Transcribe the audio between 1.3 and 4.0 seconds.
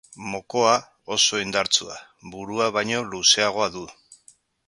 indartsua, burua baino luzeagoa du.